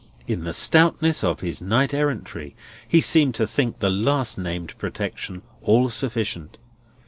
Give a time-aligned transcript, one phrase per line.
[0.25, 2.55] In the stoutness of his knight errantry,
[2.87, 6.57] he seemed to think the last named protection all sufficient.